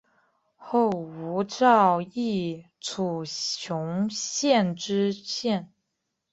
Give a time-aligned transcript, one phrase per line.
[0.55, 5.71] 后吴兆毅署雄县知县。